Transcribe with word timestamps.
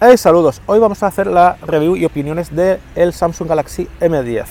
Hey, 0.00 0.16
saludos, 0.16 0.62
hoy 0.66 0.78
vamos 0.78 1.02
a 1.02 1.08
hacer 1.08 1.26
la 1.26 1.56
review 1.60 1.96
y 1.96 2.04
opiniones 2.04 2.54
del 2.54 2.78
el 2.94 3.12
Samsung 3.12 3.48
Galaxy 3.48 3.88
M10. 3.98 4.44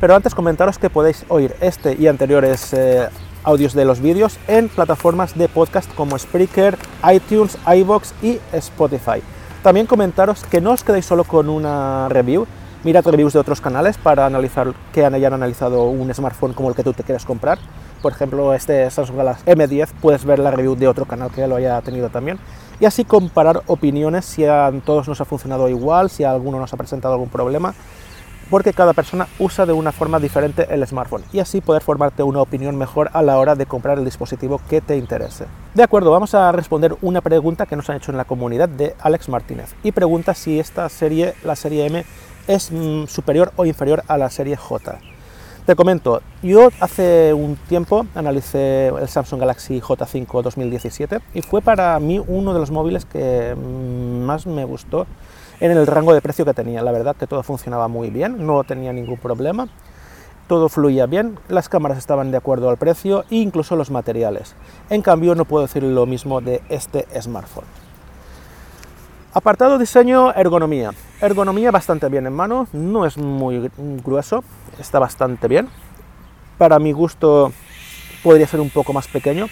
Pero 0.00 0.14
antes 0.14 0.34
comentaros 0.34 0.78
que 0.78 0.88
podéis 0.88 1.26
oír 1.28 1.54
este 1.60 1.94
y 2.00 2.06
anteriores 2.06 2.72
eh, 2.72 3.10
audios 3.42 3.74
de 3.74 3.84
los 3.84 4.00
vídeos 4.00 4.38
en 4.48 4.70
plataformas 4.70 5.36
de 5.36 5.50
podcast 5.50 5.94
como 5.94 6.18
Spreaker, 6.18 6.78
iTunes, 7.12 7.58
iBox 7.66 8.14
y 8.22 8.40
Spotify. 8.54 9.22
También 9.62 9.84
comentaros 9.84 10.42
que 10.44 10.62
no 10.62 10.72
os 10.72 10.82
quedéis 10.82 11.04
solo 11.04 11.24
con 11.24 11.50
una 11.50 12.08
review, 12.08 12.46
mirad 12.82 13.04
reviews 13.04 13.34
de 13.34 13.40
otros 13.40 13.60
canales 13.60 13.98
para 13.98 14.24
analizar 14.24 14.72
que 14.94 15.04
hayan 15.04 15.34
analizado 15.34 15.84
un 15.84 16.14
smartphone 16.14 16.54
como 16.54 16.70
el 16.70 16.74
que 16.74 16.82
tú 16.82 16.94
te 16.94 17.02
quieres 17.02 17.26
comprar. 17.26 17.58
Por 18.04 18.12
ejemplo, 18.12 18.52
este 18.52 18.90
Samsung 18.90 19.16
Galaxy 19.16 19.44
M10, 19.46 19.88
puedes 20.02 20.26
ver 20.26 20.38
la 20.38 20.50
review 20.50 20.76
de 20.76 20.86
otro 20.86 21.06
canal 21.06 21.30
que 21.30 21.46
lo 21.46 21.56
haya 21.56 21.80
tenido 21.80 22.10
también 22.10 22.38
y 22.78 22.84
así 22.84 23.06
comparar 23.06 23.62
opiniones 23.66 24.26
si 24.26 24.44
a 24.44 24.70
todos 24.84 25.08
nos 25.08 25.22
ha 25.22 25.24
funcionado 25.24 25.70
igual, 25.70 26.10
si 26.10 26.22
a 26.22 26.30
alguno 26.30 26.58
nos 26.58 26.70
ha 26.70 26.76
presentado 26.76 27.14
algún 27.14 27.30
problema, 27.30 27.72
porque 28.50 28.74
cada 28.74 28.92
persona 28.92 29.26
usa 29.38 29.64
de 29.64 29.72
una 29.72 29.90
forma 29.90 30.20
diferente 30.20 30.66
el 30.68 30.86
smartphone 30.86 31.24
y 31.32 31.38
así 31.38 31.62
poder 31.62 31.82
formarte 31.82 32.22
una 32.22 32.42
opinión 32.42 32.76
mejor 32.76 33.08
a 33.14 33.22
la 33.22 33.38
hora 33.38 33.54
de 33.54 33.64
comprar 33.64 33.96
el 33.96 34.04
dispositivo 34.04 34.60
que 34.68 34.82
te 34.82 34.98
interese. 34.98 35.46
De 35.72 35.82
acuerdo, 35.82 36.10
vamos 36.10 36.34
a 36.34 36.52
responder 36.52 36.94
una 37.00 37.22
pregunta 37.22 37.64
que 37.64 37.74
nos 37.74 37.88
han 37.88 37.96
hecho 37.96 38.10
en 38.10 38.18
la 38.18 38.26
comunidad 38.26 38.68
de 38.68 38.94
Alex 39.00 39.30
Martínez 39.30 39.74
y 39.82 39.92
pregunta 39.92 40.34
si 40.34 40.60
esta 40.60 40.86
serie, 40.90 41.32
la 41.42 41.56
serie 41.56 41.86
M, 41.86 42.04
es 42.48 42.70
mm, 42.70 43.06
superior 43.06 43.50
o 43.56 43.64
inferior 43.64 44.04
a 44.08 44.18
la 44.18 44.28
serie 44.28 44.56
J. 44.56 44.98
Te 45.66 45.74
comento, 45.76 46.20
yo 46.42 46.68
hace 46.78 47.32
un 47.32 47.56
tiempo 47.56 48.04
analicé 48.14 48.88
el 48.88 49.08
Samsung 49.08 49.40
Galaxy 49.40 49.80
J5 49.80 50.42
2017 50.42 51.20
y 51.32 51.40
fue 51.40 51.62
para 51.62 51.98
mí 52.00 52.22
uno 52.26 52.52
de 52.52 52.60
los 52.60 52.70
móviles 52.70 53.06
que 53.06 53.56
más 53.56 54.46
me 54.46 54.66
gustó 54.66 55.06
en 55.60 55.70
el 55.70 55.86
rango 55.86 56.12
de 56.12 56.20
precio 56.20 56.44
que 56.44 56.52
tenía. 56.52 56.82
La 56.82 56.92
verdad 56.92 57.16
que 57.16 57.26
todo 57.26 57.42
funcionaba 57.42 57.88
muy 57.88 58.10
bien, 58.10 58.46
no 58.46 58.62
tenía 58.64 58.92
ningún 58.92 59.16
problema, 59.16 59.68
todo 60.48 60.68
fluía 60.68 61.06
bien, 61.06 61.38
las 61.48 61.70
cámaras 61.70 61.96
estaban 61.96 62.30
de 62.30 62.36
acuerdo 62.36 62.68
al 62.68 62.76
precio 62.76 63.24
e 63.30 63.36
incluso 63.36 63.74
los 63.74 63.90
materiales. 63.90 64.54
En 64.90 65.00
cambio, 65.00 65.34
no 65.34 65.46
puedo 65.46 65.64
decir 65.64 65.82
lo 65.82 66.04
mismo 66.04 66.42
de 66.42 66.60
este 66.68 67.06
smartphone. 67.22 67.64
Apartado 69.32 69.78
diseño, 69.78 70.32
ergonomía. 70.34 70.92
Ergonomía 71.20 71.70
bastante 71.72 72.08
bien 72.08 72.26
en 72.26 72.34
mano, 72.34 72.68
no 72.72 73.04
es 73.06 73.16
muy 73.18 73.68
grueso, 74.04 74.44
está 74.78 74.98
bastante 74.98 75.48
bien. 75.48 75.68
Para 76.58 76.78
mi 76.78 76.92
gusto 76.92 77.52
podría 78.22 78.46
ser 78.46 78.60
un 78.60 78.70
poco 78.70 78.92
más 78.92 79.08
pequeño. 79.08 79.48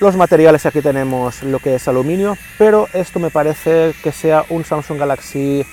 Los 0.00 0.16
materiales 0.16 0.64
aquí 0.64 0.80
tenemos 0.80 1.42
lo 1.42 1.58
que 1.58 1.74
es 1.74 1.86
aluminio, 1.86 2.36
pero 2.56 2.86
esto 2.94 3.18
me 3.18 3.30
parece 3.30 3.94
que 4.02 4.12
sea 4.12 4.44
un 4.48 4.64
Samsung 4.64 4.98
Galaxy 4.98 5.64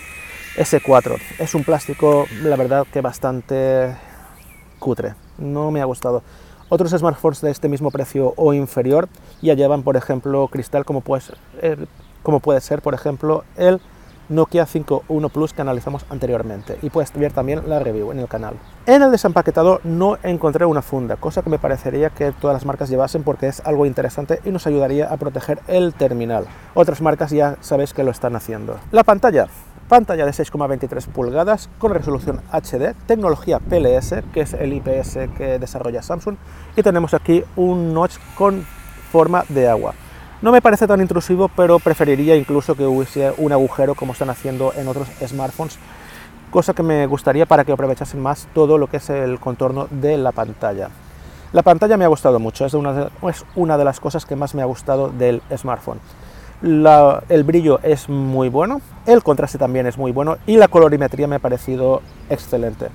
S4. 0.58 1.17
Es 1.39 1.56
un 1.56 1.64
plástico, 1.64 2.28
la 2.42 2.58
verdad, 2.58 2.86
que 2.92 3.00
bastante 3.00 3.95
cutre. 4.80 5.14
No 5.38 5.72
me 5.72 5.81
ha 5.81 5.86
gustado. 5.86 6.23
Otros 6.69 6.91
smartphones 6.91 7.39
de 7.39 7.52
este 7.52 7.69
mismo 7.69 7.91
precio 7.91 8.34
o 8.36 8.53
inferior 8.53 9.08
ya 9.41 9.53
llevan, 9.53 9.84
por 9.84 9.95
ejemplo, 9.95 10.50
cristal, 10.50 10.84
como 10.84 11.00
puede 11.00 11.22
ser, 11.22 11.88
como 12.22 12.41
puede 12.41 12.59
ser 12.59 12.81
por 12.81 12.94
ejemplo, 12.94 13.45
el 13.56 13.80
Nokia 14.30 14.66
5.1 14.66 15.31
Plus 15.31 15.53
que 15.53 15.61
analizamos 15.61 16.06
anteriormente 16.09 16.78
y 16.81 16.89
puedes 16.89 17.14
ver 17.14 17.31
también 17.31 17.67
la 17.67 17.80
review 17.80 18.11
en 18.11 18.20
el 18.20 18.28
canal. 18.28 18.56
En 18.86 19.02
el 19.02 19.11
desempaquetado 19.11 19.80
no 19.84 20.17
encontré 20.23 20.66
una 20.66 20.81
funda, 20.81 21.16
cosa 21.16 21.42
que 21.42 21.50
me 21.50 21.59
parecería 21.59 22.09
que 22.09 22.31
todas 22.31 22.56
las 22.56 22.66
marcas 22.66 22.89
llevasen 22.89 23.23
porque 23.23 23.47
es 23.47 23.61
algo 23.66 23.86
interesante 23.86 24.42
y 24.45 24.50
nos 24.50 24.67
ayudaría 24.67 25.08
a 25.08 25.17
proteger 25.17 25.59
el 25.67 25.94
terminal. 25.94 26.45
Otras 26.73 27.02
marcas 27.02 27.31
ya 27.31 27.58
sabéis 27.61 27.94
que 27.94 28.03
lo 28.03 28.11
están 28.11 28.36
haciendo. 28.36 28.78
La 28.92 29.03
pantalla. 29.03 29.47
Pantalla 29.88 30.25
de 30.25 30.31
6,23 30.31 31.07
pulgadas 31.07 31.69
con 31.78 31.94
resolución 31.94 32.41
HD, 32.51 32.94
tecnología 33.06 33.59
PLS, 33.59 34.16
que 34.34 34.41
es 34.41 34.53
el 34.53 34.74
IPS 34.74 35.30
que 35.38 35.59
desarrolla 35.59 36.01
Samsung, 36.01 36.35
y 36.75 36.84
tenemos 36.84 37.13
aquí 37.13 37.41
un 37.56 37.94
notch 37.94 38.18
con 38.35 38.66
forma 39.12 39.46
de 39.47 39.69
agua. 39.69 39.94
No 40.40 40.52
me 40.52 40.62
parece 40.62 40.86
tan 40.86 41.02
intrusivo, 41.02 41.48
pero 41.48 41.80
preferiría 41.80 42.36
incluso 42.36 42.75
que 42.75 42.86
hubiese 42.86 43.34
un 43.38 43.52
agujero 43.52 43.96
como 43.96 44.14
están 44.14 44.30
haciendo 44.30 44.72
en 44.75 44.88
otros 44.88 45.08
smartphones, 45.25 45.80
cosa 46.52 46.75
que 46.75 46.84
me 46.84 47.08
gustaría 47.08 47.48
para 47.48 47.66
que 47.66 47.72
aprovechasen 47.72 48.22
más 48.22 48.48
todo 48.53 48.78
lo 48.78 48.86
que 48.86 48.98
es 48.98 49.09
el 49.09 49.40
contorno 49.40 49.88
de 49.90 50.16
la 50.16 50.31
pantalla. 50.31 50.90
La 51.53 51.64
pantalla 51.64 51.98
me 51.98 52.06
ha 52.06 52.09
gustado 52.09 52.38
mucho, 52.38 52.68
es 52.68 52.75
una 52.75 52.94
de, 52.94 53.09
es 53.28 53.46
una 53.56 53.80
de 53.80 53.86
las 53.86 54.00
cosas 54.00 54.28
que 54.28 54.36
más 54.36 54.53
me 54.53 54.62
ha 54.62 54.66
gustado 54.66 55.09
del 55.09 55.42
smartphone. 55.58 56.00
el 56.62 57.44
brillo 57.44 57.80
es 57.81 58.08
muy 58.08 58.50
bueno, 58.50 58.81
el 59.08 59.24
contraste 59.24 59.58
también 59.58 59.88
es 59.88 59.98
muy 59.98 60.12
bueno 60.12 60.38
y 60.46 60.58
la 60.58 60.68
colorimetría 60.68 61.25
me 61.25 61.38
ha 61.38 61.40
parecido 61.40 62.04
excelente. 62.30 62.90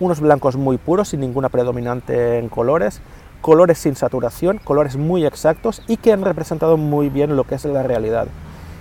Unos 0.00 0.20
blancos 0.20 0.56
muy 0.56 0.78
puros, 0.78 1.08
sin 1.08 1.20
ninguna 1.20 1.50
predominante 1.50 2.38
en 2.38 2.48
colores, 2.48 3.02
colores 3.40 3.78
sin 3.78 3.96
saturación, 3.96 4.58
colores 4.62 4.96
muy 4.96 5.24
exactos 5.24 5.82
y 5.86 5.96
que 5.96 6.12
han 6.12 6.22
representado 6.22 6.76
muy 6.76 7.08
bien 7.08 7.36
lo 7.36 7.44
que 7.44 7.54
es 7.54 7.64
la 7.64 7.82
realidad. 7.82 8.26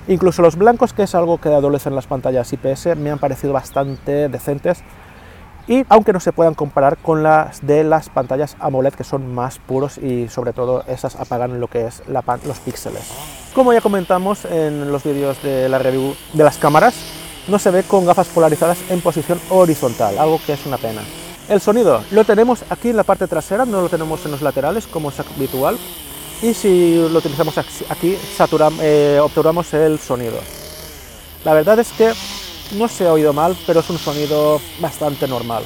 Incluso 0.07 0.41
los 0.41 0.55
blancos, 0.55 0.93
que 0.93 1.03
es 1.03 1.16
algo 1.16 1.39
que 1.39 1.49
adolecen 1.49 1.93
en 1.93 1.95
las 1.95 2.07
pantallas 2.07 2.53
IPS, 2.53 2.95
me 2.97 3.09
han 3.09 3.19
parecido 3.19 3.53
bastante 3.53 4.29
decentes 4.29 4.83
y 5.67 5.83
aunque 5.89 6.13
no 6.13 6.19
se 6.19 6.31
puedan 6.31 6.53
comparar 6.53 6.97
con 6.97 7.23
las 7.23 7.66
de 7.66 7.83
las 7.83 8.09
pantallas 8.09 8.55
AMOLED 8.59 8.93
que 8.93 9.03
son 9.03 9.33
más 9.33 9.57
puros 9.57 9.97
y 9.97 10.27
sobre 10.27 10.53
todo 10.53 10.83
esas 10.87 11.16
apagan 11.16 11.59
lo 11.59 11.67
que 11.67 11.87
es 11.87 12.03
los 12.07 12.59
píxeles. 12.59 13.11
Como 13.55 13.73
ya 13.73 13.81
comentamos 13.81 14.45
en 14.45 14.91
los 14.91 15.03
vídeos 15.03 15.41
de 15.41 15.67
la 15.69 15.79
review 15.79 16.13
de 16.33 16.43
las 16.43 16.57
cámaras, 16.57 16.93
no 17.47 17.57
se 17.57 17.72
ve 17.72 17.83
con 17.83 18.05
gafas 18.05 18.27
polarizadas 18.27 18.77
en 18.89 19.01
posición 19.01 19.39
horizontal, 19.49 20.19
algo 20.19 20.39
que 20.45 20.53
es 20.53 20.66
una 20.66 20.77
pena. 20.77 21.01
El 21.47 21.61
sonido 21.61 22.03
lo 22.09 22.23
tenemos 22.23 22.63
aquí 22.72 22.89
en 22.89 22.97
la 22.97 23.03
parte 23.03 23.28
trasera, 23.28 23.66
no 23.66 23.81
lo 23.81 23.88
tenemos 23.89 24.25
en 24.25 24.31
los 24.31 24.41
laterales 24.41 24.88
como 24.88 25.09
es 25.09 25.19
habitual. 25.19 25.78
Y 26.41 26.56
si 26.56 26.95
lo 26.95 27.19
utilizamos 27.19 27.56
aquí, 27.57 28.17
eh, 28.81 29.19
obturamos 29.22 29.72
el 29.75 30.00
sonido. 30.00 30.39
La 31.44 31.53
verdad 31.53 31.78
es 31.78 31.91
que 31.91 32.11
no 32.75 32.88
se 32.88 33.05
ha 33.05 33.13
oído 33.13 33.31
mal, 33.31 33.55
pero 33.67 33.81
es 33.81 33.89
un 33.91 34.00
sonido 34.00 34.59
bastante 34.79 35.28
normal. 35.28 35.63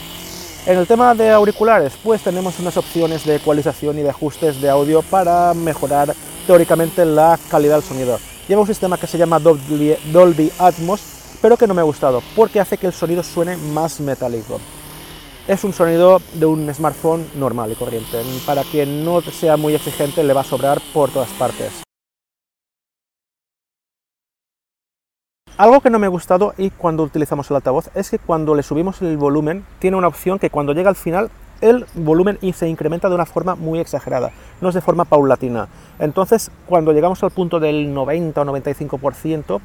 En 0.65 0.77
el 0.77 0.85
tema 0.85 1.15
de 1.15 1.31
auriculares, 1.31 1.93
pues 2.03 2.21
tenemos 2.21 2.59
unas 2.59 2.75
opciones 2.75 3.25
de 3.25 3.37
ecualización 3.37 3.97
y 3.99 4.01
de 4.03 4.09
ajustes 4.09 4.61
de 4.61 4.69
audio 4.69 5.01
para 5.01 5.53
mejorar 5.53 6.13
teóricamente 6.45 7.05
la 7.05 7.39
calidad 7.49 7.75
del 7.75 7.83
sonido. 7.83 8.19
Lleva 8.49 8.61
un 8.61 8.67
sistema 8.67 8.97
que 8.97 9.07
se 9.07 9.17
llama 9.17 9.39
Dolby 9.39 10.51
Atmos, 10.59 11.01
pero 11.41 11.55
que 11.55 11.67
no 11.67 11.73
me 11.73 11.79
ha 11.79 11.85
gustado, 11.85 12.21
porque 12.35 12.59
hace 12.59 12.77
que 12.77 12.87
el 12.87 12.93
sonido 12.93 13.23
suene 13.23 13.55
más 13.55 14.01
metálico 14.01 14.59
es 15.47 15.63
un 15.63 15.73
sonido 15.73 16.21
de 16.33 16.45
un 16.45 16.73
smartphone 16.73 17.25
normal 17.35 17.71
y 17.71 17.75
corriente. 17.75 18.21
Para 18.45 18.63
quien 18.63 19.03
no 19.03 19.21
sea 19.21 19.57
muy 19.57 19.75
exigente 19.75 20.23
le 20.23 20.33
va 20.33 20.41
a 20.41 20.43
sobrar 20.43 20.79
por 20.93 21.09
todas 21.09 21.29
partes. 21.31 21.83
Algo 25.59 25.81
que 25.81 25.89
no 25.89 25.99
me 25.99 26.05
ha 26.05 26.09
gustado 26.09 26.53
y 26.57 26.69
cuando 26.69 27.03
utilizamos 27.03 27.49
el 27.49 27.57
altavoz 27.57 27.89
es 27.93 28.09
que 28.09 28.17
cuando 28.17 28.55
le 28.55 28.63
subimos 28.63 29.01
el 29.01 29.17
volumen 29.17 29.65
tiene 29.79 29.97
una 29.97 30.07
opción 30.07 30.39
que 30.39 30.49
cuando 30.49 30.71
llega 30.71 30.89
al 30.89 30.95
final 30.95 31.29
el 31.59 31.85
volumen 31.95 32.39
se 32.53 32.69
incrementa 32.69 33.09
de 33.09 33.15
una 33.15 33.25
forma 33.25 33.55
muy 33.55 33.79
exagerada, 33.79 34.31
no 34.61 34.69
es 34.69 34.75
de 34.75 34.79
forma 34.79 35.03
paulatina. 35.03 35.67
Entonces 35.99 36.49
cuando 36.65 36.93
llegamos 36.93 37.21
al 37.23 37.31
punto 37.31 37.59
del 37.59 37.93
90 37.93 38.41
o 38.41 38.45
95% 38.45 39.59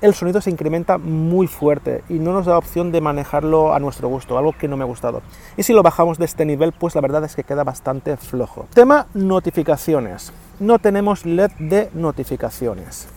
el 0.00 0.14
sonido 0.14 0.40
se 0.40 0.50
incrementa 0.50 0.98
muy 0.98 1.46
fuerte 1.46 2.02
y 2.08 2.14
no 2.14 2.32
nos 2.32 2.46
da 2.46 2.56
opción 2.56 2.92
de 2.92 3.00
manejarlo 3.00 3.74
a 3.74 3.80
nuestro 3.80 4.08
gusto, 4.08 4.38
algo 4.38 4.52
que 4.52 4.68
no 4.68 4.76
me 4.76 4.84
ha 4.84 4.86
gustado. 4.86 5.22
Y 5.56 5.64
si 5.64 5.72
lo 5.72 5.82
bajamos 5.82 6.18
de 6.18 6.24
este 6.24 6.44
nivel, 6.44 6.72
pues 6.72 6.94
la 6.94 7.00
verdad 7.00 7.24
es 7.24 7.34
que 7.34 7.44
queda 7.44 7.64
bastante 7.64 8.16
flojo. 8.16 8.66
Tema 8.74 9.06
notificaciones. 9.14 10.32
No 10.60 10.78
tenemos 10.78 11.26
LED 11.26 11.50
de 11.58 11.90
notificaciones. 11.94 13.08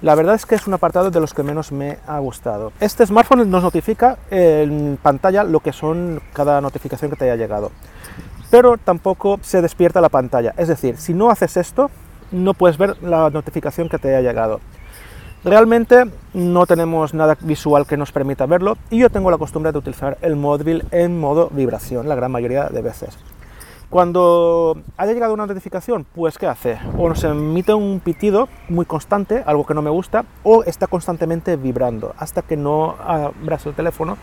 La 0.00 0.14
verdad 0.14 0.36
es 0.36 0.46
que 0.46 0.54
es 0.54 0.66
un 0.66 0.74
apartado 0.74 1.10
de 1.10 1.18
los 1.20 1.34
que 1.34 1.42
menos 1.42 1.72
me 1.72 1.98
ha 2.06 2.18
gustado. 2.20 2.72
Este 2.78 3.04
smartphone 3.04 3.50
nos 3.50 3.62
notifica 3.62 4.16
en 4.30 4.96
pantalla 5.02 5.42
lo 5.42 5.60
que 5.60 5.72
son 5.72 6.20
cada 6.32 6.60
notificación 6.60 7.10
que 7.10 7.16
te 7.16 7.24
haya 7.24 7.36
llegado. 7.36 7.72
Pero 8.50 8.78
tampoco 8.78 9.40
se 9.42 9.60
despierta 9.60 10.00
la 10.00 10.08
pantalla. 10.08 10.54
Es 10.56 10.68
decir, 10.68 10.98
si 10.98 11.14
no 11.14 11.30
haces 11.30 11.56
esto, 11.56 11.90
no 12.30 12.54
puedes 12.54 12.78
ver 12.78 13.02
la 13.02 13.28
notificación 13.30 13.88
que 13.88 13.98
te 13.98 14.14
haya 14.14 14.28
llegado. 14.28 14.60
Realmente 15.44 16.04
no 16.34 16.66
tenemos 16.66 17.14
nada 17.14 17.36
visual 17.40 17.86
que 17.86 17.96
nos 17.96 18.10
permita 18.10 18.44
verlo 18.46 18.76
y 18.90 18.98
yo 18.98 19.08
tengo 19.08 19.30
la 19.30 19.38
costumbre 19.38 19.70
de 19.70 19.78
utilizar 19.78 20.18
el 20.20 20.34
móvil 20.34 20.84
en 20.90 21.20
modo 21.20 21.48
vibración 21.52 22.08
la 22.08 22.16
gran 22.16 22.32
mayoría 22.32 22.64
de 22.64 22.82
veces. 22.82 23.16
Cuando 23.88 24.76
haya 24.96 25.12
llegado 25.12 25.32
una 25.32 25.46
notificación, 25.46 26.04
pues 26.12 26.36
¿qué 26.38 26.46
hace? 26.46 26.78
O 26.98 27.08
nos 27.08 27.22
emite 27.22 27.72
un 27.72 28.00
pitido 28.00 28.48
muy 28.68 28.84
constante, 28.84 29.44
algo 29.46 29.64
que 29.64 29.74
no 29.74 29.80
me 29.80 29.90
gusta, 29.90 30.24
o 30.42 30.64
está 30.64 30.88
constantemente 30.88 31.56
vibrando 31.56 32.14
hasta 32.18 32.42
que 32.42 32.56
no 32.56 32.96
abras 32.98 33.64
el 33.64 33.74
teléfono 33.74 34.18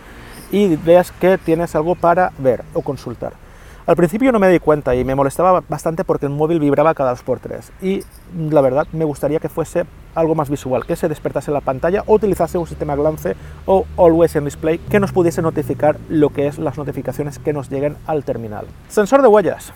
y 0.52 0.76
veas 0.76 1.12
que 1.14 1.38
tienes 1.38 1.76
algo 1.76 1.96
para 1.96 2.34
ver 2.38 2.64
o 2.74 2.82
consultar. 2.82 3.45
Al 3.88 3.96
principio 3.96 4.32
no 4.32 4.40
me 4.40 4.50
di 4.50 4.60
cuenta 4.60 4.96
y 4.96 5.04
me 5.04 5.14
molestaba 5.14 5.62
bastante 5.70 6.04
porque 6.04 6.26
el 6.26 6.32
móvil 6.32 6.60
vibraba 6.60 6.96
cada 6.96 7.12
dos 7.12 7.22
por 7.22 7.40
tres. 7.40 7.72
Y 7.84 8.04
la 8.36 8.62
verdad 8.62 8.88
me 8.94 9.06
gustaría 9.06 9.40
que 9.40 9.48
fuese 9.48 9.86
algo 10.16 10.34
más 10.34 10.50
visual, 10.50 10.88
que 10.88 10.96
se 10.96 11.08
despertase 11.08 11.52
la 11.52 11.62
pantalla 11.62 12.04
o 12.08 12.16
utilizase 12.16 12.58
un 12.58 12.66
sistema 12.66 12.96
glance 12.96 13.36
o 13.68 13.86
Always 13.96 14.36
in 14.36 14.46
Display 14.46 14.80
que 14.80 15.00
nos 15.00 15.12
pudiese 15.12 15.44
notificar 15.44 15.98
lo 16.10 16.32
que 16.32 16.48
es 16.48 16.58
las 16.58 16.80
notificaciones 16.80 17.38
que 17.38 17.54
nos 17.54 17.70
lleguen 17.70 17.96
al 18.08 18.24
terminal. 18.24 18.66
Sensor 18.88 19.22
de 19.22 19.28
huellas. 19.28 19.72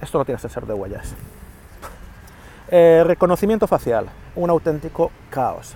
Esto 0.00 0.18
no 0.18 0.24
tiene 0.24 0.38
sensor 0.38 0.66
de 0.66 0.74
huellas. 0.74 1.16
Eh, 2.68 3.02
reconocimiento 3.04 3.66
facial, 3.66 4.06
un 4.36 4.48
auténtico 4.48 5.10
caos. 5.28 5.74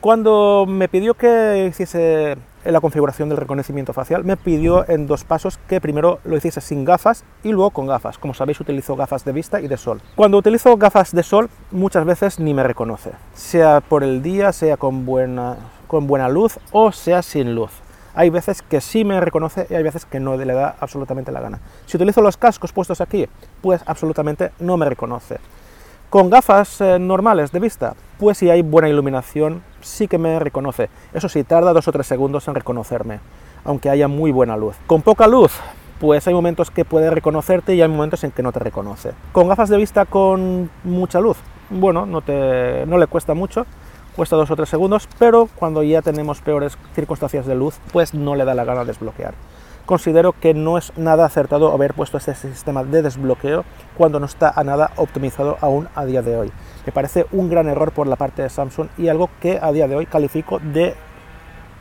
Cuando 0.00 0.66
me 0.66 0.88
pidió 0.88 1.14
que 1.14 1.68
hiciese 1.70 2.36
la 2.72 2.80
configuración 2.80 3.28
del 3.28 3.38
reconocimiento 3.38 3.92
facial, 3.92 4.24
me 4.24 4.36
pidió 4.36 4.88
en 4.88 5.06
dos 5.06 5.24
pasos 5.24 5.58
que 5.68 5.80
primero 5.80 6.20
lo 6.24 6.36
hiciese 6.36 6.60
sin 6.60 6.84
gafas 6.84 7.24
y 7.42 7.52
luego 7.52 7.70
con 7.70 7.86
gafas. 7.86 8.18
Como 8.18 8.34
sabéis, 8.34 8.60
utilizo 8.60 8.96
gafas 8.96 9.24
de 9.24 9.32
vista 9.32 9.60
y 9.60 9.68
de 9.68 9.76
sol. 9.76 10.00
Cuando 10.14 10.38
utilizo 10.38 10.76
gafas 10.76 11.12
de 11.12 11.22
sol, 11.22 11.48
muchas 11.70 12.04
veces 12.04 12.38
ni 12.38 12.54
me 12.54 12.62
reconoce, 12.62 13.12
sea 13.34 13.80
por 13.80 14.02
el 14.02 14.22
día, 14.22 14.52
sea 14.52 14.76
con 14.76 15.06
buena, 15.06 15.56
con 15.86 16.06
buena 16.06 16.28
luz 16.28 16.58
o 16.72 16.92
sea 16.92 17.22
sin 17.22 17.54
luz. 17.54 17.70
Hay 18.14 18.30
veces 18.30 18.62
que 18.62 18.80
sí 18.80 19.04
me 19.04 19.20
reconoce 19.20 19.66
y 19.68 19.74
hay 19.74 19.82
veces 19.82 20.06
que 20.06 20.20
no 20.20 20.36
le 20.36 20.54
da 20.54 20.76
absolutamente 20.80 21.32
la 21.32 21.40
gana. 21.40 21.60
Si 21.84 21.98
utilizo 21.98 22.22
los 22.22 22.38
cascos 22.38 22.72
puestos 22.72 23.02
aquí, 23.02 23.28
pues 23.60 23.82
absolutamente 23.84 24.52
no 24.58 24.78
me 24.78 24.86
reconoce. 24.86 25.38
Con 26.08 26.30
gafas 26.30 26.80
eh, 26.80 26.98
normales 26.98 27.52
de 27.52 27.60
vista, 27.60 27.94
pues 28.18 28.38
si 28.38 28.50
hay 28.50 28.62
buena 28.62 28.88
iluminación, 28.88 29.62
sí 29.80 30.08
que 30.08 30.18
me 30.18 30.38
reconoce. 30.38 30.88
Eso 31.12 31.28
sí, 31.28 31.44
tarda 31.44 31.72
dos 31.72 31.88
o 31.88 31.92
tres 31.92 32.06
segundos 32.06 32.48
en 32.48 32.54
reconocerme, 32.54 33.20
aunque 33.64 33.90
haya 33.90 34.08
muy 34.08 34.32
buena 34.32 34.56
luz. 34.56 34.76
Con 34.86 35.02
poca 35.02 35.26
luz, 35.26 35.52
pues 36.00 36.26
hay 36.26 36.34
momentos 36.34 36.70
que 36.70 36.84
puede 36.84 37.10
reconocerte 37.10 37.74
y 37.74 37.82
hay 37.82 37.88
momentos 37.88 38.24
en 38.24 38.30
que 38.30 38.42
no 38.42 38.52
te 38.52 38.60
reconoce. 38.60 39.12
Con 39.32 39.48
gafas 39.48 39.68
de 39.68 39.76
vista 39.76 40.04
con 40.04 40.70
mucha 40.84 41.20
luz, 41.20 41.36
bueno, 41.70 42.06
no, 42.06 42.20
te, 42.22 42.84
no 42.86 42.98
le 42.98 43.06
cuesta 43.06 43.34
mucho, 43.34 43.66
cuesta 44.14 44.36
dos 44.36 44.50
o 44.50 44.56
tres 44.56 44.68
segundos, 44.68 45.08
pero 45.18 45.48
cuando 45.54 45.82
ya 45.82 46.02
tenemos 46.02 46.40
peores 46.40 46.78
circunstancias 46.94 47.46
de 47.46 47.54
luz, 47.54 47.78
pues 47.92 48.14
no 48.14 48.34
le 48.34 48.44
da 48.44 48.54
la 48.54 48.64
gana 48.64 48.84
desbloquear 48.84 49.34
considero 49.86 50.32
que 50.32 50.52
no 50.52 50.76
es 50.76 50.92
nada 50.98 51.24
acertado 51.24 51.72
haber 51.72 51.94
puesto 51.94 52.18
este 52.18 52.34
sistema 52.34 52.84
de 52.84 53.02
desbloqueo 53.02 53.64
cuando 53.96 54.20
no 54.20 54.26
está 54.26 54.52
a 54.54 54.64
nada 54.64 54.90
optimizado 54.96 55.56
aún 55.60 55.88
a 55.94 56.04
día 56.04 56.22
de 56.22 56.36
hoy. 56.36 56.52
Me 56.86 56.92
parece 56.92 57.26
un 57.32 57.50
gran 57.50 57.68
error 57.68 57.90
por 57.90 58.06
la 58.06 58.14
parte 58.14 58.42
de 58.42 58.48
Samsung 58.48 58.86
y 58.96 59.08
algo 59.08 59.28
que 59.40 59.58
a 59.60 59.72
día 59.72 59.88
de 59.88 59.96
hoy 59.96 60.06
califico 60.06 60.60
de 60.60 60.94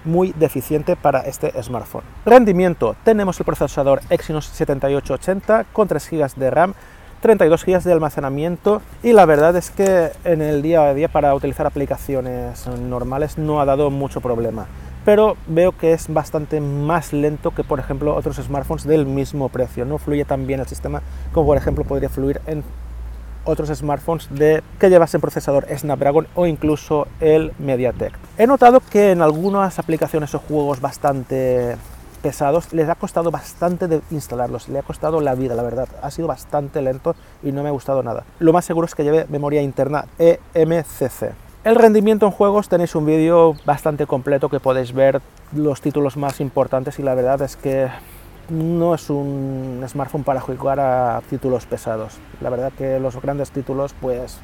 muy 0.04 0.34
deficiente 0.34 0.96
para 0.96 1.22
este 1.22 1.52
smartphone. 1.62 2.04
Rendimiento, 2.26 2.96
tenemos 3.04 3.40
el 3.40 3.46
procesador 3.46 4.02
Exynos 4.10 4.48
7880 4.48 5.66
con 5.72 5.88
3 5.88 6.10
GB 6.10 6.36
de 6.36 6.50
RAM, 6.50 6.74
32 7.22 7.66
GB 7.66 7.84
de 7.84 7.94
almacenamiento 7.94 8.82
y 9.04 9.14
la 9.14 9.26
verdad 9.26 9.56
es 9.56 9.70
que 9.70 10.12
en 10.24 10.42
el 10.42 10.64
día 10.64 10.84
a 10.84 10.94
día 10.96 11.08
para 11.08 11.36
utilizar 11.36 11.68
aplicaciones 11.68 12.68
normales 12.68 13.38
no 13.38 13.62
ha 13.62 13.66
dado 13.66 13.92
mucho 13.92 14.22
problema 14.22 14.66
pero 15.06 15.38
veo 15.48 15.72
que 15.72 15.94
es 15.94 16.12
bastante 16.12 16.60
más 16.60 17.14
lento 17.14 17.52
que 17.52 17.64
por 17.64 17.80
ejemplo 17.80 18.16
otros 18.16 18.38
smartphones 18.38 18.86
del 18.86 19.06
mismo 19.06 19.50
precio. 19.50 19.86
No 19.86 20.00
fluye 20.00 20.26
tan 20.26 20.48
bien 20.48 20.60
el 20.60 20.66
sistema 20.66 21.04
como 21.32 21.46
por 21.46 21.58
ejemplo 21.58 21.84
podría 21.84 22.10
fluir 22.10 22.42
en 22.48 22.64
otros 23.46 23.70
smartphones 23.70 24.28
de, 24.30 24.62
que 24.80 24.90
llevasen 24.90 25.22
procesador 25.22 25.66
Snapdragon 25.76 26.28
o 26.36 26.46
incluso 26.46 27.08
el 27.20 27.54
MediaTek. 27.60 28.14
He 28.38 28.48
notado 28.48 28.82
que 28.82 29.12
en 29.12 29.22
algunas 29.22 29.80
aplicaciones 29.80 30.36
o 30.36 30.40
juegos 30.40 30.82
bastante 30.82 31.78
pesados 32.22 32.74
les 32.74 32.90
ha 32.90 32.96
costado 32.96 33.30
bastante 33.30 33.88
de 33.88 34.02
instalarlos, 34.10 34.68
le 34.68 34.80
ha 34.80 34.84
costado 34.84 35.22
la 35.22 35.36
vida, 35.36 35.54
la 35.54 35.62
verdad. 35.62 35.88
Ha 36.02 36.10
sido 36.10 36.28
bastante 36.28 36.82
lento 36.82 37.16
y 37.44 37.52
no 37.52 37.62
me 37.62 37.70
ha 37.70 37.72
gustado 37.72 38.02
nada. 38.02 38.24
Lo 38.40 38.52
más 38.52 38.66
seguro 38.66 38.86
es 38.86 38.96
que 38.96 39.04
lleve 39.04 39.28
memoria 39.30 39.62
interna 39.62 40.06
eMCC. 40.18 41.34
El 41.64 41.76
rendimiento 41.76 42.26
en 42.26 42.32
juegos 42.32 42.70
tenéis 42.70 42.96
un 42.96 43.06
vídeo 43.06 43.56
bastante 43.66 44.06
completo 44.06 44.50
que 44.50 44.60
podéis 44.60 44.94
ver 44.94 45.22
los 45.52 45.82
títulos 45.82 46.18
más 46.18 46.40
importantes 46.40 47.00
y 47.00 47.04
la 47.04 47.16
verdad 47.16 47.42
es 47.42 47.56
que 47.56 47.90
no 48.50 48.96
es 48.96 49.10
un 49.10 49.84
smartphone 49.88 50.24
para 50.24 50.40
jugar 50.40 50.80
a 50.80 51.22
títulos 51.30 51.66
pesados. 51.66 52.18
La 52.42 52.50
verdad 52.50 52.72
que 52.78 53.00
los 53.00 53.20
grandes 53.22 53.52
títulos 53.52 53.94
pues 54.00 54.40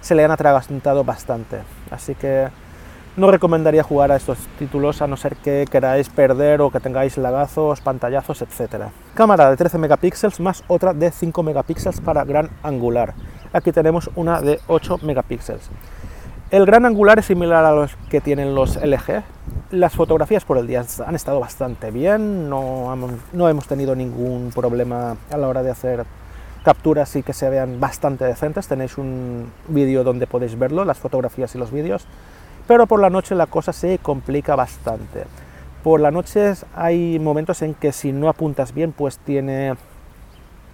se 0.00 0.14
le 0.14 0.24
han 0.24 0.30
atragantado 0.30 1.04
bastante. 1.04 1.60
Así 1.90 2.14
que 2.14 2.48
no 3.16 3.30
recomendaría 3.30 3.82
jugar 3.82 4.12
a 4.12 4.16
estos 4.16 4.38
títulos 4.58 5.02
a 5.02 5.06
no 5.06 5.16
ser 5.16 5.36
que 5.36 5.66
queráis 5.70 6.08
perder 6.08 6.60
o 6.60 6.70
que 6.70 6.80
tengáis 6.80 7.18
lagazos, 7.18 7.80
pantallazos, 7.80 8.42
etc. 8.42 8.84
Cámara 9.14 9.50
de 9.50 9.56
13 9.56 9.78
megapíxeles 9.78 10.40
más 10.40 10.62
otra 10.68 10.94
de 10.94 11.10
5 11.10 11.42
megapíxeles 11.42 12.00
para 12.00 12.24
gran 12.24 12.50
angular. 12.62 13.14
Aquí 13.52 13.72
tenemos 13.72 14.10
una 14.14 14.40
de 14.40 14.60
8 14.68 14.98
megapíxeles. 15.02 15.70
El 16.50 16.66
gran 16.66 16.86
angular 16.86 17.18
es 17.18 17.26
similar 17.26 17.64
a 17.64 17.72
los 17.72 17.96
que 18.08 18.20
tienen 18.20 18.54
los 18.54 18.76
LG. 18.76 19.22
Las 19.70 19.94
fotografías 19.94 20.44
por 20.44 20.58
el 20.58 20.66
día 20.66 20.84
han 21.06 21.14
estado 21.14 21.40
bastante 21.40 21.90
bien, 21.90 22.48
no, 22.48 22.96
no 23.32 23.48
hemos 23.48 23.66
tenido 23.66 23.94
ningún 23.94 24.50
problema 24.54 25.16
a 25.30 25.36
la 25.36 25.48
hora 25.48 25.62
de 25.62 25.70
hacer 25.70 26.04
capturas 26.64 27.14
y 27.16 27.22
que 27.22 27.32
se 27.32 27.48
vean 27.48 27.80
bastante 27.80 28.24
decentes. 28.24 28.68
Tenéis 28.68 28.98
un 28.98 29.50
vídeo 29.68 30.04
donde 30.04 30.26
podéis 30.26 30.58
verlo, 30.58 30.84
las 30.84 30.98
fotografías 30.98 31.54
y 31.54 31.58
los 31.58 31.70
vídeos. 31.70 32.06
Pero 32.66 32.86
por 32.86 33.00
la 33.00 33.10
noche 33.10 33.34
la 33.34 33.46
cosa 33.46 33.72
se 33.72 33.98
complica 33.98 34.56
bastante. 34.56 35.24
Por 35.82 36.00
la 36.00 36.10
noche 36.10 36.54
hay 36.74 37.18
momentos 37.18 37.62
en 37.62 37.74
que 37.74 37.92
si 37.92 38.12
no 38.12 38.28
apuntas 38.28 38.74
bien, 38.74 38.92
pues 38.92 39.18
tiene 39.18 39.74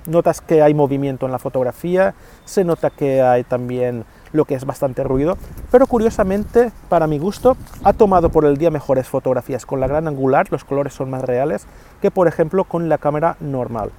notas 0.07 0.41
que 0.41 0.63
hay 0.63 0.75
movimiento 0.75 1.27
en 1.27 1.33
la 1.33 1.39
fotografía, 1.39 2.15
se 2.45 2.65
nota 2.65 2.91
que 2.91 3.23
hay 3.23 3.45
también 3.45 4.05
lo 4.37 4.45
que 4.45 4.55
es 4.55 4.65
bastante 4.65 5.03
ruido, 5.03 5.37
pero 5.71 5.87
curiosamente, 5.87 6.71
para 6.89 7.07
mi 7.07 7.19
gusto, 7.19 7.57
ha 7.83 7.93
tomado 7.93 8.29
por 8.29 8.45
el 8.45 8.57
día 8.57 8.71
mejores 8.71 9.09
fotografías 9.09 9.67
con 9.67 9.81
la 9.81 9.89
gran 9.89 10.07
angular, 10.07 10.47
los 10.51 10.65
colores 10.65 10.95
son 10.95 11.11
más 11.11 11.23
reales, 11.23 11.67
que 12.01 12.11
por 12.11 12.29
ejemplo 12.29 12.65
con 12.65 12.89
la 12.89 12.99
cámara 12.99 13.37
normal. 13.41 13.91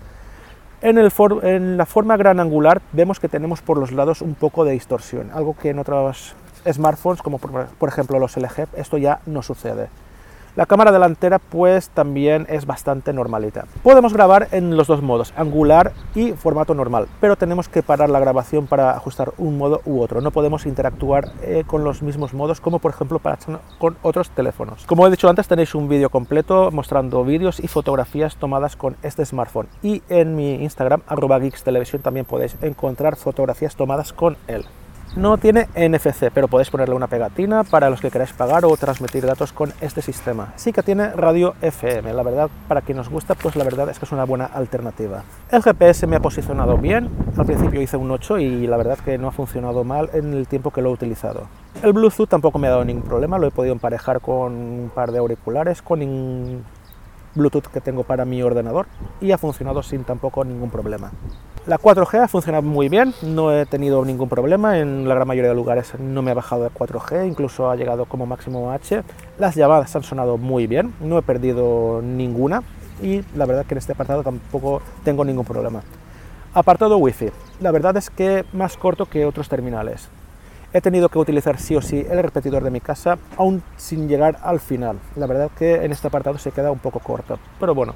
En, 0.81 0.97
el 0.97 1.11
en 1.41 1.77
la 1.77 1.85
forma 1.87 2.17
gran 2.17 2.39
angular 2.39 2.81
vemos 2.93 3.19
que 3.19 3.27
tenemos 3.27 3.61
por 3.61 3.77
los 3.79 3.91
lados 3.91 4.21
un 4.21 4.35
poco 4.35 4.63
de 4.63 4.73
distorsión, 4.73 5.31
algo 5.33 5.55
que 5.57 5.71
en 5.71 5.79
otros 5.79 6.35
smartphones, 6.71 7.21
como 7.21 7.39
por, 7.39 7.65
por 7.65 7.89
ejemplo 7.89 8.19
los 8.19 8.37
LG, 8.37 8.67
esto 8.75 8.97
ya 8.97 9.19
no 9.25 9.41
sucede. 9.41 9.89
La 10.57 10.65
cámara 10.65 10.91
delantera 10.91 11.37
pues 11.37 11.89
también 11.89 12.47
es 12.49 12.65
bastante 12.65 13.13
normalita. 13.13 13.65
Podemos 13.83 14.11
grabar 14.11 14.47
en 14.49 14.75
los 14.75 14.87
dos 14.87 15.03
modos, 15.03 15.31
angular 15.37 15.91
y 16.15 16.31
formato 16.31 16.73
normal, 16.73 17.07
pero 17.21 17.35
tenemos 17.35 17.69
que 17.69 17.83
parar 17.83 18.09
la 18.09 18.19
grabación 18.19 18.65
para 18.65 18.95
ajustar 18.95 19.33
un 19.37 19.59
modo 19.59 19.81
u 19.85 20.01
otro. 20.01 20.19
No 20.19 20.31
podemos 20.31 20.65
interactuar 20.65 21.31
eh, 21.43 21.63
con 21.67 21.83
los 21.83 22.01
mismos 22.01 22.33
modos 22.33 22.59
como 22.59 22.79
por 22.79 22.89
ejemplo 22.89 23.19
para, 23.19 23.37
con 23.77 23.97
otros 24.01 24.31
teléfonos. 24.31 24.83
Como 24.87 25.05
he 25.05 25.11
dicho 25.11 25.29
antes 25.29 25.47
tenéis 25.47 25.75
un 25.75 25.87
vídeo 25.87 26.09
completo 26.09 26.71
mostrando 26.71 27.23
vídeos 27.23 27.59
y 27.59 27.67
fotografías 27.67 28.35
tomadas 28.37 28.75
con 28.75 28.95
este 29.03 29.23
smartphone 29.27 29.67
y 29.83 30.01
en 30.09 30.35
mi 30.35 30.55
Instagram 30.55 31.03
arroba 31.07 31.37
geeks 31.37 31.61
televisión 31.61 32.01
también 32.01 32.25
podéis 32.25 32.57
encontrar 32.63 33.15
fotografías 33.15 33.75
tomadas 33.75 34.11
con 34.11 34.37
él. 34.47 34.65
No 35.17 35.39
tiene 35.39 35.67
NFC, 35.75 36.29
pero 36.31 36.47
podéis 36.47 36.69
ponerle 36.69 36.93
una 36.93 37.07
pegatina 37.07 37.63
para 37.63 37.89
los 37.89 37.99
que 37.99 38.11
queráis 38.11 38.33
pagar 38.33 38.65
o 38.65 38.77
transmitir 38.77 39.25
datos 39.25 39.51
con 39.51 39.73
este 39.81 40.03
sistema. 40.03 40.53
Sí 40.57 40.71
que 40.71 40.83
tiene 40.83 41.09
radio 41.09 41.55
FM, 41.59 42.13
la 42.13 42.21
verdad, 42.21 42.51
para 42.67 42.81
quien 42.81 42.99
nos 42.99 43.09
gusta, 43.09 43.33
pues 43.33 43.55
la 43.55 43.63
verdad 43.63 43.89
es 43.89 43.97
que 43.97 44.05
es 44.05 44.11
una 44.11 44.25
buena 44.25 44.45
alternativa. 44.45 45.23
El 45.49 45.63
GPS 45.63 46.05
me 46.05 46.17
ha 46.17 46.19
posicionado 46.19 46.77
bien, 46.77 47.09
al 47.35 47.47
principio 47.47 47.81
hice 47.81 47.97
un 47.97 48.11
8 48.11 48.37
y 48.37 48.67
la 48.67 48.77
verdad 48.77 48.99
que 48.99 49.17
no 49.17 49.29
ha 49.29 49.31
funcionado 49.31 49.83
mal 49.83 50.11
en 50.13 50.35
el 50.35 50.47
tiempo 50.47 50.69
que 50.69 50.83
lo 50.83 50.91
he 50.91 50.93
utilizado. 50.93 51.47
El 51.81 51.93
Bluetooth 51.93 52.29
tampoco 52.29 52.59
me 52.59 52.67
ha 52.67 52.71
dado 52.71 52.85
ningún 52.85 53.01
problema, 53.01 53.39
lo 53.39 53.47
he 53.47 53.51
podido 53.51 53.73
emparejar 53.73 54.21
con 54.21 54.53
un 54.53 54.91
par 54.93 55.11
de 55.11 55.17
auriculares, 55.17 55.81
con 55.81 56.63
Bluetooth 57.33 57.65
que 57.73 57.81
tengo 57.81 58.03
para 58.03 58.23
mi 58.23 58.43
ordenador 58.43 58.85
y 59.19 59.31
ha 59.31 59.39
funcionado 59.39 59.81
sin 59.81 60.03
tampoco 60.03 60.45
ningún 60.45 60.69
problema. 60.69 61.11
La 61.67 61.77
4G 61.77 62.23
ha 62.23 62.29
funcionado 62.29 62.63
muy 62.63 62.87
bien, 62.87 63.13
no 63.21 63.51
he 63.51 63.65
tenido 63.65 64.05
ningún 64.05 64.29
problema, 64.29 64.79
en 64.79 65.05
la 65.05 65.15
gran 65.15 65.27
mayoría 65.27 65.49
de 65.49 65.55
lugares 65.55 65.99
no 65.99 66.21
me 66.21 66.31
ha 66.31 66.33
bajado 66.33 66.63
de 66.63 66.69
4G, 66.69 67.27
incluso 67.27 67.69
ha 67.69 67.75
llegado 67.75 68.05
como 68.05 68.25
máximo 68.25 68.71
H. 68.71 69.03
Las 69.37 69.55
llamadas 69.55 69.93
han 69.93 70.03
sonado 70.03 70.37
muy 70.37 70.65
bien, 70.65 70.93
no 71.01 71.17
he 71.17 71.21
perdido 71.23 72.01
ninguna 72.01 72.63
y 73.01 73.21
la 73.35 73.45
verdad 73.45 73.65
que 73.65 73.73
en 73.73 73.79
este 73.79 73.91
apartado 73.91 74.23
tampoco 74.23 74.81
tengo 75.03 75.25
ningún 75.25 75.43
problema. 75.43 75.81
Apartado 76.53 76.99
Wi-Fi, 76.99 77.31
la 77.59 77.71
verdad 77.71 77.97
es 77.97 78.09
que 78.09 78.45
más 78.53 78.77
corto 78.77 79.05
que 79.05 79.25
otros 79.25 79.49
terminales. 79.49 80.07
He 80.71 80.79
tenido 80.79 81.09
que 81.09 81.19
utilizar 81.19 81.59
sí 81.59 81.75
o 81.75 81.81
sí 81.81 82.07
el 82.09 82.23
repetidor 82.23 82.63
de 82.63 82.71
mi 82.71 82.79
casa, 82.79 83.17
aún 83.35 83.61
sin 83.75 84.07
llegar 84.07 84.37
al 84.41 84.61
final. 84.61 84.99
La 85.17 85.27
verdad 85.27 85.51
que 85.59 85.83
en 85.83 85.91
este 85.91 86.07
apartado 86.07 86.37
se 86.37 86.51
queda 86.51 86.71
un 86.71 86.79
poco 86.79 86.99
corto, 86.99 87.39
pero 87.59 87.75
bueno, 87.75 87.93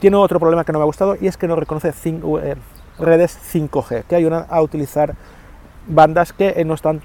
tiene 0.00 0.16
otro 0.16 0.40
problema 0.40 0.64
que 0.64 0.72
no 0.72 0.78
me 0.78 0.84
ha 0.84 0.86
gustado 0.86 1.16
y 1.20 1.26
es 1.26 1.36
que 1.36 1.48
no 1.48 1.56
reconoce 1.56 1.92
eh, 2.04 2.56
redes 2.98 3.38
5G, 3.52 4.04
que 4.04 4.16
ayudan 4.16 4.46
a 4.48 4.62
utilizar 4.62 5.14
bandas 5.86 6.32
que 6.32 6.64
no 6.64 6.74
están 6.74 7.00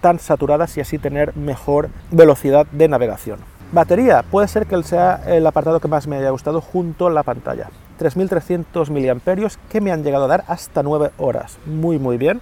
tan 0.00 0.18
saturadas 0.18 0.76
y 0.76 0.80
así 0.80 0.98
tener 0.98 1.36
mejor 1.36 1.90
velocidad 2.10 2.66
de 2.72 2.88
navegación. 2.88 3.38
Batería, 3.72 4.22
puede 4.22 4.46
ser 4.46 4.66
que 4.66 4.80
sea 4.84 5.20
el 5.26 5.46
apartado 5.46 5.80
que 5.80 5.88
más 5.88 6.06
me 6.06 6.16
haya 6.16 6.30
gustado 6.30 6.60
junto 6.60 7.08
a 7.08 7.10
la 7.10 7.24
pantalla. 7.24 7.68
3300 7.98 8.90
mAh 8.90 9.50
que 9.68 9.80
me 9.80 9.90
han 9.90 10.04
llegado 10.04 10.26
a 10.26 10.28
dar 10.28 10.44
hasta 10.46 10.82
9 10.82 11.10
horas. 11.18 11.58
Muy 11.66 11.98
muy 11.98 12.16
bien. 12.16 12.40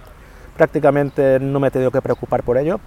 Prácticamente 0.55 1.39
no 1.39 1.59
me 1.59 1.69
he 1.69 1.71
tenido 1.71 1.91
que 1.91 2.01
preocupar 2.01 2.43
por 2.43 2.57
ello. 2.57 2.79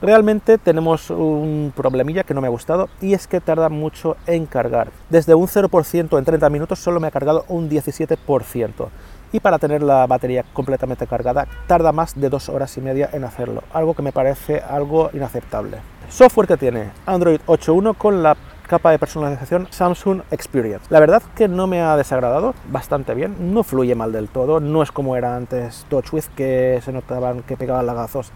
Realmente 0.00 0.58
tenemos 0.58 1.10
un 1.10 1.72
problemilla 1.74 2.22
que 2.22 2.32
no 2.32 2.40
me 2.40 2.46
ha 2.46 2.50
gustado 2.50 2.88
y 3.00 3.14
es 3.14 3.26
que 3.26 3.40
tarda 3.40 3.68
mucho 3.68 4.16
en 4.28 4.46
cargar. 4.46 4.90
Desde 5.10 5.34
un 5.34 5.48
0% 5.48 6.16
en 6.16 6.24
30 6.24 6.50
minutos 6.50 6.78
solo 6.78 7.00
me 7.00 7.08
ha 7.08 7.10
cargado 7.10 7.44
un 7.48 7.68
17% 7.68 8.88
y 9.32 9.40
para 9.40 9.58
tener 9.58 9.82
la 9.82 10.06
batería 10.06 10.44
completamente 10.52 11.08
cargada 11.08 11.48
tarda 11.66 11.90
más 11.90 12.18
de 12.18 12.28
dos 12.28 12.48
horas 12.48 12.76
y 12.78 12.80
media 12.80 13.10
en 13.12 13.24
hacerlo, 13.24 13.64
algo 13.72 13.94
que 13.94 14.02
me 14.02 14.12
parece 14.12 14.60
algo 14.60 15.10
inaceptable. 15.12 15.78
Software 16.08 16.46
que 16.46 16.56
tiene 16.56 16.90
Android 17.04 17.40
8.1 17.48 17.96
con 17.96 18.22
la 18.22 18.36
capa 18.68 18.92
de 18.92 18.98
personalización 19.00 19.66
Samsung 19.70 20.22
Experience. 20.30 20.86
La 20.90 21.00
verdad 21.00 21.22
que 21.34 21.48
no 21.48 21.66
me 21.66 21.80
ha 21.80 21.96
desagradado, 21.96 22.54
bastante 22.70 23.14
bien, 23.14 23.52
no 23.52 23.64
fluye 23.64 23.94
mal 23.94 24.12
del 24.12 24.28
todo, 24.28 24.60
no 24.60 24.82
es 24.82 24.92
como 24.92 25.16
era 25.16 25.34
antes 25.34 25.86
TouchWiz 25.88 26.28
que 26.28 26.80
se 26.84 26.92
notaban 26.92 27.42
que 27.42 27.56
pegaban 27.56 27.86
lagazos 27.86 28.30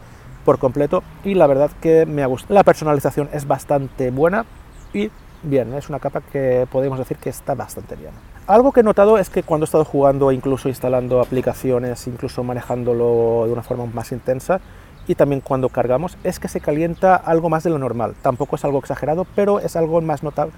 por 0.44 0.58
completo 0.58 1.02
y 1.24 1.34
la 1.34 1.46
verdad 1.46 1.70
que 1.80 2.06
me 2.06 2.22
ha 2.22 2.26
gustado. 2.26 2.54
La 2.54 2.64
personalización 2.64 3.28
es 3.32 3.46
bastante 3.46 4.10
buena 4.10 4.44
y 4.92 5.10
bien, 5.42 5.72
es 5.74 5.88
una 5.88 5.98
capa 5.98 6.20
que 6.20 6.66
podemos 6.70 6.98
decir 6.98 7.16
que 7.16 7.30
está 7.30 7.54
bastante 7.54 7.96
bien. 7.96 8.12
Algo 8.46 8.72
que 8.72 8.80
he 8.80 8.82
notado 8.82 9.18
es 9.18 9.30
que 9.30 9.42
cuando 9.42 9.64
he 9.64 9.66
estado 9.66 9.84
jugando, 9.84 10.32
incluso 10.32 10.68
instalando 10.68 11.20
aplicaciones, 11.20 12.06
incluso 12.06 12.42
manejándolo 12.42 13.44
de 13.46 13.52
una 13.52 13.62
forma 13.62 13.86
más 13.86 14.12
intensa, 14.12 14.60
y 15.06 15.14
también 15.14 15.40
cuando 15.40 15.68
cargamos, 15.68 16.16
es 16.22 16.38
que 16.38 16.48
se 16.48 16.60
calienta 16.60 17.16
algo 17.16 17.48
más 17.48 17.64
de 17.64 17.70
lo 17.70 17.78
normal. 17.78 18.14
Tampoco 18.22 18.56
es 18.56 18.64
algo 18.64 18.78
exagerado, 18.78 19.26
pero 19.34 19.58
es 19.58 19.74
algo 19.76 20.00
más 20.00 20.22
notable 20.22 20.52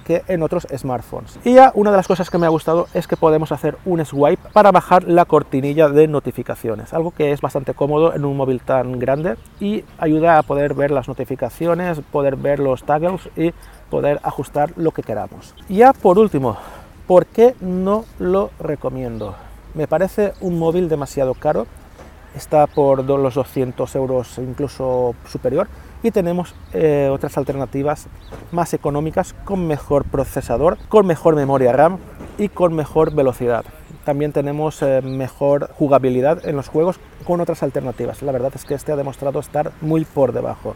que 0.00 0.22
en 0.28 0.42
otros 0.42 0.66
smartphones. 0.76 1.38
Y 1.44 1.54
ya 1.54 1.72
una 1.74 1.90
de 1.90 1.96
las 1.96 2.06
cosas 2.06 2.30
que 2.30 2.38
me 2.38 2.46
ha 2.46 2.50
gustado 2.50 2.86
es 2.94 3.06
que 3.06 3.16
podemos 3.16 3.52
hacer 3.52 3.76
un 3.84 4.04
swipe 4.04 4.48
para 4.52 4.72
bajar 4.72 5.04
la 5.04 5.24
cortinilla 5.24 5.88
de 5.88 6.08
notificaciones, 6.08 6.92
algo 6.94 7.10
que 7.10 7.32
es 7.32 7.40
bastante 7.40 7.74
cómodo 7.74 8.14
en 8.14 8.24
un 8.24 8.36
móvil 8.36 8.60
tan 8.60 8.98
grande 8.98 9.36
y 9.60 9.84
ayuda 9.98 10.38
a 10.38 10.42
poder 10.42 10.74
ver 10.74 10.90
las 10.90 11.08
notificaciones, 11.08 12.00
poder 12.12 12.36
ver 12.36 12.58
los 12.58 12.84
tags 12.84 13.28
y 13.36 13.52
poder 13.90 14.20
ajustar 14.22 14.72
lo 14.76 14.90
que 14.92 15.02
queramos. 15.02 15.54
Ya 15.68 15.92
por 15.92 16.18
último, 16.18 16.56
¿por 17.06 17.26
qué 17.26 17.54
no 17.60 18.04
lo 18.18 18.50
recomiendo? 18.58 19.34
Me 19.74 19.86
parece 19.86 20.32
un 20.40 20.58
móvil 20.58 20.88
demasiado 20.88 21.34
caro, 21.34 21.66
está 22.34 22.66
por 22.66 23.04
los 23.04 23.34
200 23.34 23.94
euros 23.96 24.38
incluso 24.38 25.14
superior 25.26 25.68
y 26.02 26.10
tenemos 26.10 26.54
eh, 26.72 27.08
otras 27.12 27.36
alternativas 27.38 28.06
más 28.52 28.74
económicas 28.74 29.34
con 29.44 29.66
mejor 29.66 30.04
procesador, 30.04 30.78
con 30.88 31.06
mejor 31.06 31.34
memoria 31.34 31.72
RAM 31.72 31.98
y 32.38 32.48
con 32.48 32.74
mejor 32.74 33.14
velocidad. 33.14 33.64
También 34.04 34.32
tenemos 34.32 34.80
eh, 34.82 35.02
mejor 35.02 35.70
jugabilidad 35.74 36.46
en 36.46 36.56
los 36.56 36.68
juegos 36.68 36.98
con 37.24 37.40
otras 37.40 37.62
alternativas. 37.62 38.22
La 38.22 38.32
verdad 38.32 38.52
es 38.54 38.64
que 38.64 38.74
este 38.74 38.92
ha 38.92 38.96
demostrado 38.96 39.40
estar 39.40 39.72
muy 39.80 40.04
por 40.04 40.32
debajo. 40.32 40.74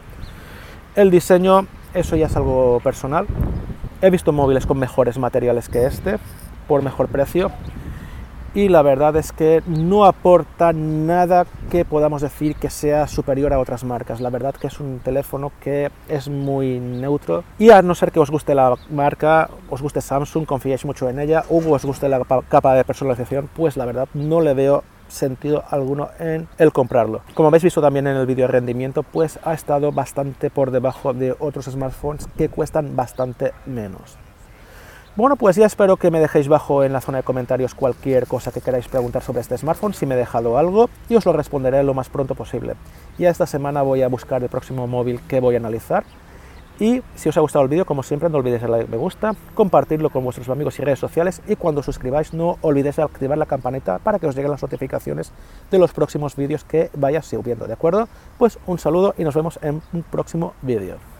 El 0.95 1.09
diseño, 1.09 1.65
eso 1.93 2.15
ya 2.15 2.27
es 2.27 2.35
algo 2.35 2.79
personal. 2.83 3.25
He 4.01 4.09
visto 4.09 4.31
móviles 4.33 4.65
con 4.67 4.77
mejores 4.77 5.17
materiales 5.17 5.69
que 5.69 5.85
este, 5.85 6.17
por 6.67 6.83
mejor 6.83 7.07
precio, 7.07 7.51
y 8.55 8.69
la 8.69 8.81
verdad 8.81 9.15
es 9.15 9.31
que 9.31 9.63
no 9.65 10.05
aporta 10.05 10.73
nada 10.73 11.45
que 11.71 11.85
podamos 11.85 12.21
decir 12.21 12.55
que 12.55 12.69
sea 12.69 13.07
superior 13.07 13.53
a 13.53 13.59
otras 13.59 13.83
marcas. 13.83 14.21
La 14.21 14.29
verdad 14.29 14.53
que 14.53 14.67
es 14.67 14.79
un 14.79 14.99
teléfono 14.99 15.51
que 15.59 15.89
es 16.07 16.29
muy 16.29 16.79
neutro 16.79 17.43
y 17.57 17.71
a 17.71 17.81
no 17.81 17.95
ser 17.95 18.11
que 18.11 18.19
os 18.19 18.29
guste 18.29 18.55
la 18.55 18.75
marca, 18.89 19.49
os 19.69 19.81
guste 19.81 20.01
Samsung, 20.01 20.45
confiéis 20.45 20.85
mucho 20.85 21.09
en 21.09 21.19
ella 21.19 21.43
o 21.49 21.57
os 21.57 21.85
guste 21.85 22.09
la 22.09 22.21
capa 22.49 22.75
de 22.75 22.83
personalización, 22.83 23.49
pues 23.55 23.77
la 23.77 23.85
verdad 23.85 24.07
no 24.13 24.41
le 24.41 24.53
veo 24.53 24.83
sentido 25.07 25.63
alguno 25.69 26.09
en 26.19 26.47
el 26.57 26.71
comprarlo. 26.71 27.21
Como 27.33 27.47
habéis 27.47 27.63
visto 27.63 27.81
también 27.81 28.07
en 28.07 28.17
el 28.17 28.25
vídeo 28.25 28.47
de 28.47 28.51
rendimiento, 28.51 29.03
pues 29.03 29.39
ha 29.43 29.53
estado 29.53 29.91
bastante 29.91 30.49
por 30.49 30.71
debajo 30.71 31.13
de 31.13 31.35
otros 31.39 31.65
smartphones 31.65 32.27
que 32.37 32.49
cuestan 32.49 32.95
bastante 32.95 33.53
menos. 33.65 34.17
Bueno, 35.15 35.35
pues 35.35 35.55
ya 35.55 35.67
espero 35.67 35.97
que 35.97 36.09
me 36.09 36.19
dejéis 36.19 36.47
bajo 36.47 36.83
en 36.83 36.91
la 36.91 36.99
zona 36.99 37.19
de 37.19 37.23
comentarios 37.23 37.75
cualquier 37.75 38.25
cosa 38.25 38.51
que 38.51 38.61
queráis 38.61 38.87
preguntar 38.87 39.21
sobre 39.21 39.41
este 39.41 39.55
smartphone, 39.55 39.93
si 39.93 40.07
me 40.07 40.15
he 40.15 40.17
dejado 40.17 40.57
algo, 40.57 40.89
y 41.07 41.15
os 41.15 41.23
lo 41.23 41.33
responderé 41.33 41.83
lo 41.83 41.93
más 41.93 42.09
pronto 42.09 42.33
posible. 42.33 42.73
Ya 43.19 43.29
esta 43.29 43.45
semana 43.45 43.83
voy 43.83 44.01
a 44.01 44.07
buscar 44.07 44.41
el 44.41 44.49
próximo 44.49 44.87
móvil 44.87 45.21
que 45.27 45.39
voy 45.39 45.53
a 45.53 45.59
analizar. 45.59 46.03
Y 46.79 47.03
si 47.13 47.29
os 47.29 47.37
ha 47.37 47.41
gustado 47.41 47.61
el 47.61 47.69
vídeo, 47.69 47.85
como 47.85 48.01
siempre, 48.01 48.27
no 48.27 48.39
olvidéis 48.39 48.63
darle 48.63 48.87
me 48.87 48.97
gusta, 48.97 49.35
compartirlo 49.53 50.09
con 50.09 50.23
vuestros 50.23 50.49
amigos 50.49 50.79
y 50.79 50.81
redes 50.81 50.97
sociales 50.97 51.43
y 51.47 51.57
cuando 51.57 51.83
suscribáis 51.83 52.33
no 52.33 52.57
olvidéis 52.61 52.97
activar 52.97 53.37
la 53.37 53.45
campanita 53.45 53.99
para 53.99 54.17
que 54.17 54.25
os 54.25 54.35
lleguen 54.35 54.49
las 54.49 54.63
notificaciones 54.63 55.31
de 55.69 55.77
los 55.77 55.93
próximos 55.93 56.35
vídeos 56.35 56.63
que 56.63 56.89
vaya 56.95 57.21
subiendo, 57.21 57.67
¿de 57.67 57.73
acuerdo? 57.73 58.07
Pues 58.39 58.57
un 58.65 58.79
saludo 58.79 59.13
y 59.15 59.23
nos 59.23 59.35
vemos 59.35 59.59
en 59.61 59.83
un 59.93 60.01
próximo 60.01 60.55
vídeo. 60.63 61.12